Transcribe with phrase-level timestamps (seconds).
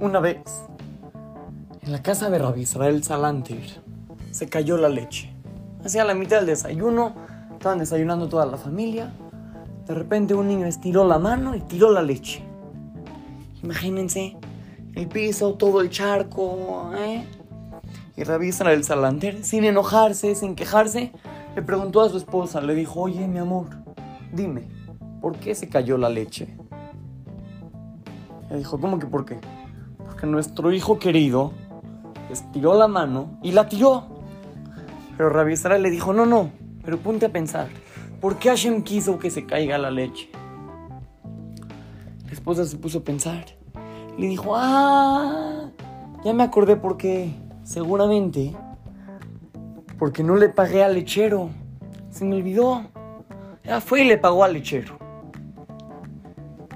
[0.00, 0.38] una vez,
[1.82, 3.80] en la casa de Rabbi Israel Salantir,
[4.30, 5.34] se cayó la leche.
[5.84, 7.14] Hacía la mitad del desayuno,
[7.52, 9.12] estaban desayunando toda la familia.
[9.86, 12.44] De repente un niño estiró la mano y tiró la leche.
[13.62, 14.36] Imagínense,
[14.94, 17.24] el piso, todo el charco, ¿eh?
[18.16, 21.12] Y Rabbi Israel Salanter, sin enojarse, sin quejarse,
[21.56, 23.66] le preguntó a su esposa, le dijo, oye, mi amor,
[24.32, 24.68] dime,
[25.20, 26.56] ¿por qué se cayó la leche?
[28.50, 29.38] Le dijo, ¿cómo que por qué?
[30.18, 31.52] Porque nuestro hijo querido
[32.28, 34.04] estiró la mano y la tiró.
[35.16, 36.50] Pero Rabbi Israel le dijo, no, no,
[36.84, 37.68] pero ponte a pensar,
[38.20, 40.28] ¿por qué Hashem quiso que se caiga la leche?
[42.26, 43.44] La esposa se puso a pensar.
[44.18, 45.70] Le dijo, ah,
[46.24, 47.32] ya me acordé por qué.
[47.62, 48.56] Seguramente
[50.00, 51.50] porque no le pagué al lechero.
[52.10, 52.82] Se me olvidó.
[53.62, 54.98] Ya fue y le pagó al lechero.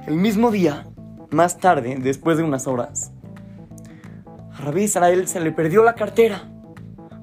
[0.06, 0.86] El mismo día,
[1.31, 3.11] más tarde, después de unas horas,
[4.62, 6.48] a Rabí Israel se le perdió la cartera.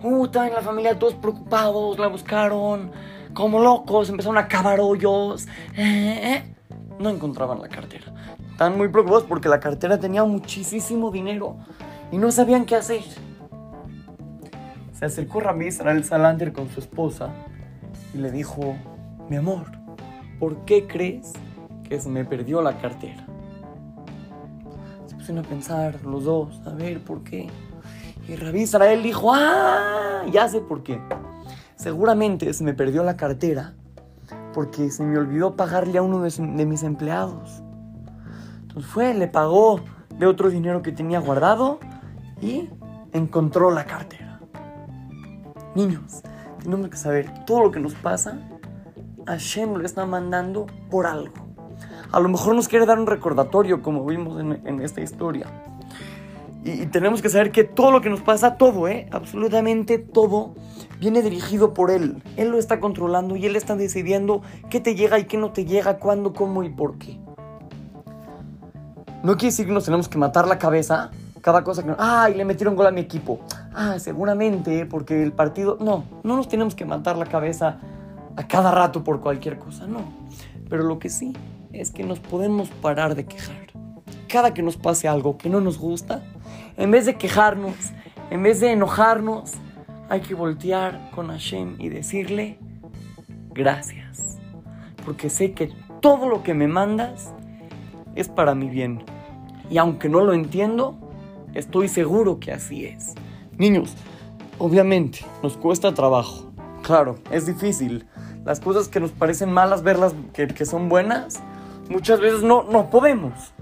[0.04, 2.92] Uh, estaban la familia todos preocupados, la buscaron
[3.34, 5.48] como locos, empezaron a cavar hoyos.
[5.78, 6.56] Eh, eh.
[7.00, 8.14] No encontraban la cartera.
[8.52, 11.58] Estaban muy preocupados porque la cartera tenía muchísimo dinero
[12.12, 13.04] y no sabían qué hacer.
[14.94, 17.30] Se acercó Rabí Israel Salanter con su esposa
[18.14, 18.76] y le dijo,
[19.30, 19.68] mi amor,
[20.40, 21.32] ¿por qué crees
[21.88, 23.26] que se me perdió la cartera?
[25.30, 27.48] A pensar los dos, a ver por qué.
[28.28, 31.00] Y Rabí Israel dijo, ah, ya sé por qué.
[31.76, 33.76] Seguramente se me perdió la cartera
[34.56, 37.62] porque se me olvidó pagarle a uno de, de mis empleados.
[38.62, 39.82] Entonces fue, le pagó
[40.18, 41.80] de otro dinero que tenía guardado
[42.42, 42.68] y
[43.14, 44.40] encontró la cartera.
[45.76, 46.24] Niños,
[46.64, 48.40] tenemos que saber todo lo que nos pasa,
[49.28, 51.49] Hashem lo está mandando por algo.
[52.12, 55.46] A lo mejor nos quiere dar un recordatorio, como vimos en, en esta historia.
[56.64, 59.08] Y, y, tenemos que saber que todo lo que nos pasa, todo, ¿eh?
[59.12, 60.56] absolutamente todo,
[61.00, 62.22] viene dirigido por Él.
[62.36, 65.66] Él lo está controlando y Él está decidiendo qué te llega y qué no te
[65.66, 67.20] llega, cuándo, cómo y por qué.
[69.24, 71.94] No quiere decir que nos tenemos que matar la cabeza cada cosa que...
[71.98, 73.40] ¡Ay, le metieron gol a mi equipo!
[73.74, 75.78] Ah, seguramente porque el partido...
[75.80, 77.80] No, no nos tenemos que matar la cabeza
[78.36, 80.02] a cada rato por cualquier cosa, no.
[80.70, 81.34] Pero lo que sí
[81.74, 83.68] es que nos podemos parar de quejar.
[84.28, 86.24] Cada que nos pase algo que no nos gusta,
[86.78, 87.76] en vez de quejarnos,
[88.30, 89.54] en vez de enojarnos,
[90.10, 92.58] hay que voltear con Hashem y decirle
[93.54, 94.38] gracias.
[95.06, 95.72] Porque sé que
[96.02, 97.34] todo lo que me mandas
[98.16, 99.04] es para mi bien.
[99.70, 100.98] Y aunque no lo entiendo,
[101.54, 103.14] estoy seguro que así es.
[103.58, 103.94] Niños,
[104.58, 106.52] obviamente nos cuesta trabajo.
[106.82, 108.08] Claro, es difícil.
[108.46, 111.40] Las cosas que nos parecen malas, verlas que, que son buenas,
[111.90, 113.54] muchas veces no, no podemos.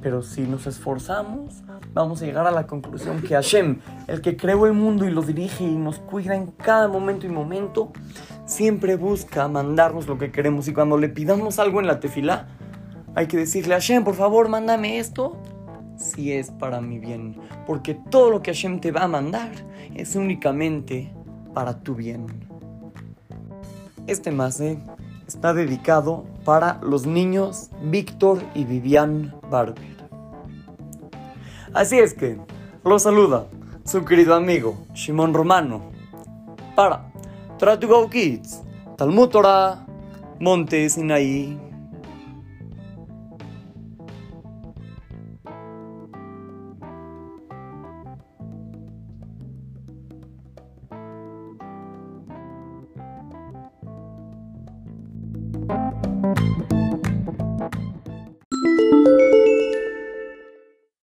[0.00, 4.66] Pero si nos esforzamos, vamos a llegar a la conclusión que Hashem, el que creó
[4.66, 7.92] el mundo y lo dirige y nos cuida en cada momento y momento,
[8.46, 10.68] siempre busca mandarnos lo que queremos.
[10.68, 12.46] Y cuando le pidamos algo en la tefila,
[13.14, 15.36] hay que decirle, Hashem, por favor, mándame esto
[15.96, 17.36] si es para mi bien,
[17.66, 19.50] porque todo lo que Hashem te va a mandar
[19.94, 21.12] es únicamente
[21.52, 22.26] para tu bien.
[24.06, 24.78] Este mase
[25.28, 29.76] está dedicado para los niños Víctor y Vivian Barber.
[31.74, 32.38] Así es que
[32.82, 33.46] lo saluda
[33.84, 35.82] su querido amigo Shimon Romano
[36.74, 37.12] para
[37.58, 38.62] Try to Go Kids,
[38.96, 39.86] Talmud Torah,
[40.40, 41.67] Monte Sinaí.
[55.68, 55.94] Thank
[59.08, 59.27] you